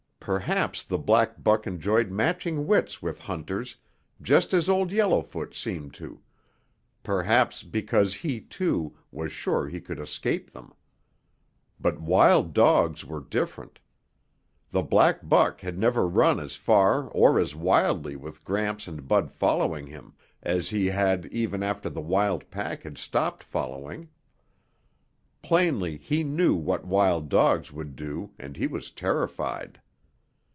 [0.23, 3.77] Perhaps the black buck enjoyed matching wits with hunters
[4.21, 6.21] just as Old Yellowfoot seemed to,
[7.01, 10.75] perhaps because he, too, was sure he could escape them.
[11.79, 13.79] But wild dogs were different.
[14.69, 19.31] The black buck had never run as far or as wildly with Gramps and Bud
[19.31, 20.13] following him
[20.43, 24.07] as he had even after the wild pack had stopped following.
[25.41, 29.81] Plainly he knew what wild dogs could do and he was terrified.